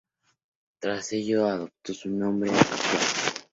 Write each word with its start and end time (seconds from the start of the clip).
Tras 0.79 1.13
ello 1.13 1.45
adoptó 1.47 1.93
su 1.93 2.09
nombre 2.09 2.49
actual. 2.49 3.43